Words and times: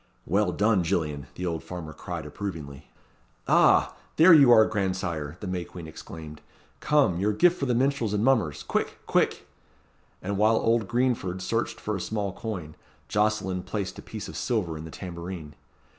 "Well 0.25 0.51
done, 0.51 0.83
Gillian," 0.83 1.27
the 1.35 1.45
old 1.45 1.63
farmer 1.63 1.93
cried 1.93 2.25
approvingly. 2.25 2.89
"Ah! 3.47 3.93
are 4.19 4.33
you 4.33 4.47
there, 4.47 4.65
grandsire!" 4.65 5.37
the 5.41 5.45
May 5.47 5.63
Queen 5.63 5.85
exclaimed. 5.85 6.41
"Come! 6.79 7.19
your 7.19 7.33
gift 7.33 7.59
for 7.59 7.67
the 7.67 7.75
minstrels 7.75 8.11
and 8.11 8.23
mummers 8.25 8.63
quick! 8.63 8.97
quick!" 9.05 9.47
And 10.19 10.39
while 10.39 10.55
old 10.55 10.87
Greenford 10.87 11.43
searched 11.43 11.79
for 11.79 11.95
a 11.95 12.01
small 12.01 12.33
coin, 12.33 12.73
Jocelyn 13.09 13.61
placed 13.61 13.99
a 13.99 14.01
piece 14.01 14.27
of 14.27 14.35
silver 14.35 14.75
in 14.75 14.85
the 14.85 14.89
tambourine. 14.89 15.53